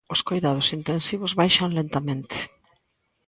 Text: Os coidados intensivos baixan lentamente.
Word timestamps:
Os 0.13 0.21
coidados 0.29 0.67
intensivos 0.77 1.35
baixan 1.39 1.69
lentamente. 1.79 2.37